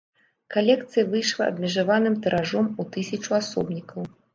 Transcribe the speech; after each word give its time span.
Калекцыя 0.55 1.05
выйшла 1.11 1.51
абмежаваным 1.53 2.19
тыражом 2.27 2.67
у 2.81 2.91
тысячу 3.01 3.31
асобнікаў. 3.45 4.15